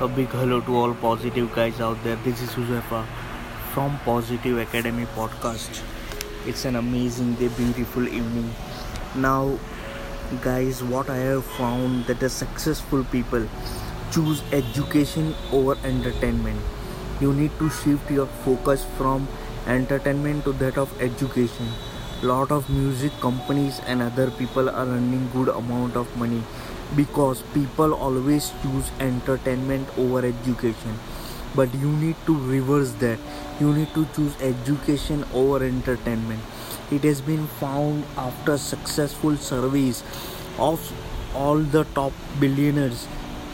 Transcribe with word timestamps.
A 0.00 0.06
big 0.06 0.28
hello 0.28 0.60
to 0.60 0.76
all 0.76 0.94
positive 0.94 1.52
guys 1.56 1.80
out 1.80 1.96
there. 2.04 2.14
This 2.24 2.40
is 2.40 2.50
Huzefa 2.50 3.04
from 3.72 3.98
Positive 4.04 4.58
Academy 4.58 5.06
Podcast. 5.16 5.80
It's 6.46 6.64
an 6.64 6.76
amazing 6.76 7.34
day, 7.34 7.48
beautiful 7.48 8.06
evening. 8.06 8.48
Now, 9.16 9.58
guys, 10.40 10.84
what 10.84 11.10
I 11.10 11.16
have 11.16 11.44
found 11.44 12.06
that 12.06 12.20
the 12.20 12.30
successful 12.30 13.02
people 13.10 13.48
choose 14.12 14.44
education 14.52 15.34
over 15.50 15.76
entertainment. 15.82 16.60
You 17.20 17.32
need 17.32 17.58
to 17.58 17.68
shift 17.68 18.08
your 18.08 18.26
focus 18.46 18.86
from 18.96 19.26
entertainment 19.66 20.44
to 20.44 20.52
that 20.64 20.78
of 20.78 21.02
education. 21.02 21.72
Lot 22.22 22.52
of 22.52 22.70
music 22.70 23.10
companies 23.20 23.80
and 23.84 24.00
other 24.00 24.30
people 24.30 24.70
are 24.70 24.86
earning 24.86 25.28
good 25.32 25.48
amount 25.48 25.96
of 25.96 26.16
money 26.16 26.44
because 26.96 27.42
people 27.54 27.94
always 27.94 28.52
choose 28.62 28.90
entertainment 29.00 29.88
over 29.98 30.24
education. 30.24 30.98
But 31.54 31.74
you 31.74 31.90
need 31.90 32.16
to 32.26 32.38
reverse 32.38 32.92
that. 33.04 33.18
You 33.60 33.72
need 33.72 33.92
to 33.94 34.06
choose 34.14 34.34
education 34.40 35.24
over 35.32 35.64
entertainment. 35.64 36.40
It 36.90 37.02
has 37.04 37.20
been 37.20 37.46
found 37.46 38.04
after 38.16 38.56
successful 38.58 39.36
surveys 39.36 40.02
of 40.58 40.80
all 41.34 41.58
the 41.58 41.84
top 41.94 42.12
billionaires 42.40 43.06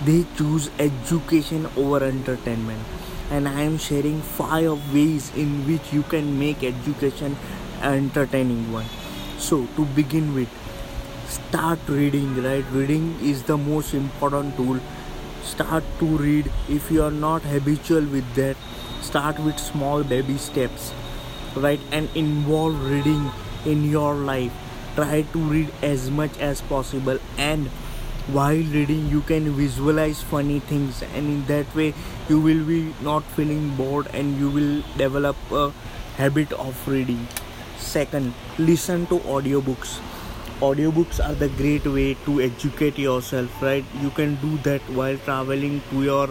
they 0.05 0.25
choose 0.37 0.71
education 0.79 1.67
over 1.77 2.05
entertainment. 2.05 2.83
And 3.31 3.49
i 3.49 3.63
am 3.63 3.79
sharing 3.79 4.21
five 4.21 4.95
ways 4.95 5.31
in 5.35 5.67
which 5.67 5.93
you 5.93 6.03
can 6.03 6.39
make 6.39 6.63
education 6.63 7.37
entertaining 7.83 8.73
one. 8.73 8.87
So 9.39 9.67
to 9.77 9.85
begin 9.87 10.35
with 10.35 10.49
start 11.35 11.79
reading 11.89 12.43
right? 12.43 12.65
Reading 12.73 13.07
is 13.21 13.43
the 13.43 13.57
most 13.57 13.95
important 13.95 14.57
tool. 14.57 14.81
Start 15.43 15.85
to 15.99 16.07
read. 16.07 16.51
If 16.69 16.91
you 16.91 17.03
are 17.03 17.11
not 17.11 17.43
habitual 17.43 18.05
with 18.17 18.35
that 18.35 18.57
start 19.03 19.39
with 19.39 19.59
small 19.59 20.05
baby 20.05 20.37
steps 20.39 20.93
right? 21.57 21.81
And 21.93 22.09
involve 22.15 22.85
reading 22.91 23.31
in 23.65 23.89
your 23.91 24.15
life. 24.15 24.53
Try 24.95 25.23
to 25.33 25.39
read 25.39 25.73
as 25.83 26.11
much 26.11 26.39
as 26.39 26.61
possible. 26.61 27.19
And 27.37 27.69
while 28.39 28.65
reading 28.77 29.09
you 29.09 29.21
can 29.23 29.53
visualize 29.55 30.23
funny 30.23 30.61
things. 30.61 31.03
And 31.15 31.27
in 31.27 31.47
that 31.47 31.75
way 31.75 31.95
you 32.29 32.41
will 32.41 32.65
be 32.65 32.95
not 33.03 33.25
feeling 33.39 33.71
bored 33.77 34.09
and 34.15 34.39
you 34.39 34.51
will 34.51 34.83
develop 34.97 35.37
a 35.51 35.71
habit 36.17 36.53
of 36.53 36.89
reading. 36.89 37.27
Second 37.79 38.35
listen 38.59 39.07
to 39.07 39.19
audiobooks 39.37 39.99
audiobooks 40.61 41.25
are 41.25 41.35
the 41.35 41.49
great 41.49 41.87
way 41.87 42.15
to 42.27 42.41
educate 42.41 42.99
yourself 42.99 43.63
right? 43.63 43.85
You 44.01 44.11
can 44.11 44.37
do 44.37 44.57
that 44.59 44.81
while 44.91 45.17
traveling 45.19 45.83
to 45.91 46.03
your 46.03 46.29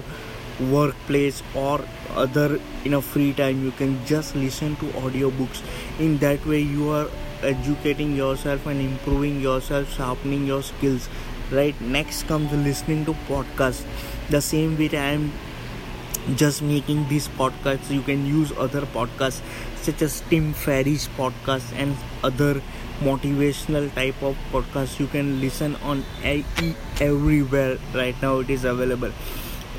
workplace 0.72 1.42
or 1.56 1.82
other 2.16 2.60
in 2.86 2.94
a 2.94 3.02
free 3.02 3.34
time. 3.34 3.64
You 3.64 3.72
can 3.72 4.06
just 4.06 4.36
listen 4.36 4.76
to 4.78 4.86
audiobooks. 5.04 5.62
In 6.00 6.18
that 6.20 6.46
way 6.46 6.60
you 6.62 6.90
are 6.90 7.08
educating 7.42 8.16
yourself 8.16 8.66
and 8.66 8.80
improving 8.80 9.42
yourself 9.42 9.94
sharpening 9.94 10.46
your 10.48 10.64
skills 10.64 11.10
right? 11.52 11.80
Next 11.82 12.24
comes 12.28 12.52
listening 12.52 13.06
to 13.06 13.14
podcasts. 13.28 13.84
The 14.30 14.42
same 14.42 14.78
way 14.78 14.90
i 14.94 15.10
am 15.12 15.32
just 16.36 16.62
making 16.62 17.08
these 17.10 17.28
podcasts 17.28 17.90
you 17.90 18.02
can 18.02 18.26
use 18.26 18.52
other 18.58 18.82
podcasts 18.98 19.42
such 19.76 20.02
as 20.02 20.22
tim 20.30 20.54
ferriss 20.54 21.08
podcast 21.18 21.74
and 21.76 21.98
other 22.24 22.62
motivational 23.04 23.94
type 23.94 24.22
of 24.22 24.38
podcast. 24.52 25.00
You 25.00 25.08
can 25.08 25.40
listen 25.42 25.76
on 25.78 26.04
everywhere. 27.00 27.78
Right 27.94 28.16
now 28.22 28.40
it 28.40 28.50
is 28.50 28.66
available 28.66 29.12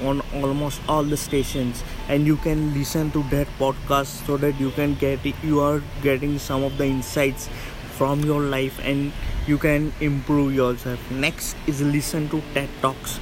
on 0.03 0.23
almost 0.35 0.81
all 0.89 1.03
the 1.05 1.17
stations. 1.17 1.83
And 2.09 2.27
you 2.27 2.37
can 2.37 2.75
listen 2.75 3.11
to 3.13 3.23
that 3.31 3.49
podcast 3.59 4.27
so 4.27 4.37
that 4.37 4.61
you 4.61 4.71
can 4.73 4.95
get 4.95 5.25
you 5.43 5.61
are 5.61 5.83
getting 6.03 6.39
some 6.39 6.65
of 6.65 6.79
the 6.79 6.87
insights 6.87 7.49
from 7.97 8.25
your 8.25 8.41
life 8.43 8.79
and 8.83 9.13
you 9.47 9.59
can 9.59 9.93
improve 10.01 10.55
yourself. 10.55 11.11
Next 11.11 11.57
is 11.67 11.81
listen 11.81 12.29
to 12.31 12.43
ted 12.55 12.69
talks. 12.83 13.21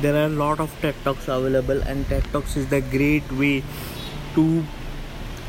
There 0.00 0.14
are 0.14 0.26
a 0.26 0.36
lot 0.42 0.60
of 0.60 0.74
ted 0.80 0.94
talks 1.04 1.28
available 1.28 1.82
and 1.82 2.06
ted 2.08 2.24
talks 2.32 2.56
is 2.56 2.68
the 2.68 2.80
great 2.80 3.30
way 3.32 3.62
to 4.34 4.64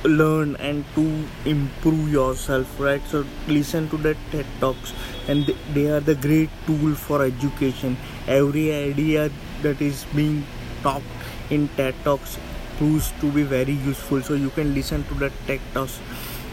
learn 0.03 0.56
and 0.57 0.84
to 0.95 1.25
improve 1.45 2.12
yourself 2.12 2.79
right? 2.79 3.01
So 3.07 3.25
listen 3.47 3.89
to 3.89 3.97
the 3.97 4.16
ted 4.31 4.45
talks 4.59 4.94
and 5.28 5.45
they 5.73 5.88
are 5.88 6.00
the 6.00 6.16
great 6.16 6.50
tool 6.66 6.95
for 6.95 7.23
education. 7.23 7.97
Every 8.28 8.73
idea 8.73 9.29
that 9.61 9.81
is 9.81 10.06
being 10.16 10.45
talked 10.81 11.06
in 11.50 11.67
ted 11.69 11.95
talks 12.03 12.38
proves 12.78 13.11
to 13.22 13.31
be 13.31 13.44
very 13.44 13.73
useful. 13.73 14.22
So 14.22 14.34
you 14.34 14.50
can 14.50 14.73
listen 14.73 15.03
to 15.06 15.13
the 15.13 15.31
ted 15.45 15.59
talks 15.73 16.00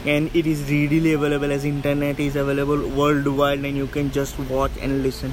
and 0.05 0.35
it 0.37 0.47
is 0.47 0.63
readily 0.71 1.15
available 1.15 1.51
as 1.51 1.65
internet 1.65 2.21
is 2.21 2.37
available 2.37 2.89
worldwide 2.89 3.65
and 3.65 3.77
you 3.77 3.87
can 3.87 4.11
just 4.13 4.39
watch 4.39 4.73
and 4.81 5.03
listen. 5.03 5.33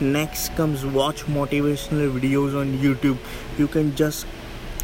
Next 0.00 0.54
comes 0.56 0.84
watch 0.84 1.24
motivational 1.26 2.12
videos 2.18 2.58
on 2.60 2.78
youtube. 2.78 3.18
You 3.56 3.68
can 3.68 3.94
just 3.94 4.26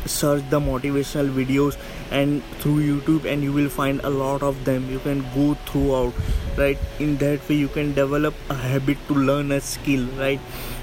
search 0.07 0.43
the 0.49 0.61
motivational 0.61 1.29
videos 1.29 1.77
and 2.11 2.43
through 2.61 2.79
youtube 2.85 3.25
and 3.25 3.43
you 3.43 3.53
will 3.53 3.69
find 3.69 4.01
a 4.03 4.11
lot 4.11 4.43
of 4.43 4.65
them. 4.65 4.91
You 4.91 4.99
can 5.01 5.21
go 5.35 5.55
throughout 5.67 6.15
right? 6.57 6.79
In 6.99 7.17
that 7.19 7.49
way 7.49 7.57
you 7.57 7.69
can 7.69 7.95
develop 7.95 8.35
a 8.51 8.55
habit 8.55 8.99
to 9.09 9.15
learn 9.15 9.53
a 9.53 9.61
skill 9.61 10.07
right? 10.19 10.41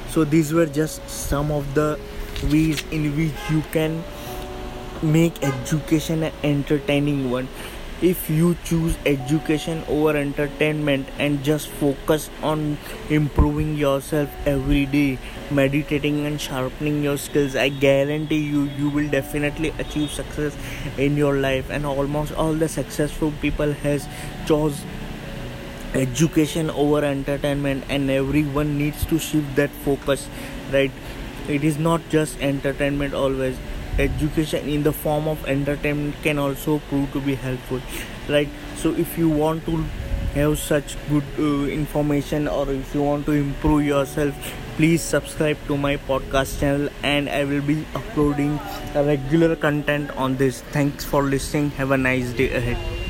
So 0.10 0.24
these 0.24 0.54
were 0.54 0.66
just 0.66 1.08
some 1.10 1.52
of 1.52 1.74
the 1.74 2.00
ways 2.52 2.84
in 2.92 3.16
which 3.18 3.34
you 3.50 3.62
can 3.72 4.04
make 5.02 5.44
education 5.44 6.24
an 6.24 6.34
entertaining 6.44 7.30
one 7.30 7.48
if 8.10 8.30
you 8.30 8.56
choose 8.64 8.96
education 9.06 9.84
over 9.88 10.16
entertainment 10.18 11.08
and 11.18 11.44
just 11.44 11.68
focus 11.68 12.30
on 12.44 12.78
improving 13.10 13.76
yourself 13.76 14.30
every 14.46 14.86
day 14.86 15.18
meditating 15.52 16.26
and 16.26 16.40
sharpening 16.40 17.02
your 17.04 17.18
skills 17.18 17.56
i 17.56 17.68
guarantee 17.86 18.42
you 18.54 18.64
you 18.82 18.90
will 18.90 19.10
definitely 19.16 19.74
achieve 19.80 20.10
success 20.12 20.56
in 20.98 21.18
your 21.18 21.36
life. 21.36 21.70
And 21.70 21.86
almost 21.86 22.34
all 22.34 22.54
the 22.54 22.68
successful 22.68 23.34
people 23.42 23.74
has 23.74 24.08
chose 24.46 24.82
education 25.94 26.70
over 26.70 27.04
entertainment 27.06 27.84
and 27.90 28.12
everyone 28.12 28.78
needs 28.78 29.06
to 29.06 29.18
shift 29.18 29.56
that 29.56 29.70
focus 29.70 30.28
right? 30.72 30.92
It 31.48 31.64
is 31.64 31.78
not 31.78 32.02
just 32.10 32.40
entertainment 32.42 33.14
always 33.14 33.58
education 34.00 34.68
in 34.68 34.84
the 34.84 34.92
form 34.92 35.28
of 35.28 35.46
entertainment 35.46 36.16
can 36.24 36.40
also 36.40 36.80
prove 36.90 37.12
to 37.14 37.22
be 37.22 37.36
helpful 37.36 37.82
right? 38.28 38.50
So 38.76 38.94
if 38.94 39.18
you 39.18 39.30
want 39.30 39.66
to 39.66 39.84
have 40.36 40.60
such 40.60 40.98
good 41.10 41.24
uh, 41.40 41.66
information 41.68 42.48
or 42.48 42.70
if 42.70 42.94
you 42.94 43.02
want 43.04 43.26
to 43.26 43.32
improve 43.32 43.86
yourself 43.86 44.54
please 44.76 45.02
subscribe 45.02 45.58
to 45.68 45.78
my 45.78 45.96
podcast 45.96 46.60
channel 46.60 46.90
and 47.02 47.30
i 47.30 47.46
will 47.46 47.62
be 47.62 47.86
uploading 47.96 48.60
regular 48.94 49.56
content 49.56 50.12
on 50.12 50.36
this. 50.36 50.62
Thanks 50.72 51.06
for 51.06 51.24
listening. 51.24 51.72
Have 51.72 51.92
a 51.92 51.98
nice 51.98 52.32
day 52.34 52.54
ahead 52.54 53.05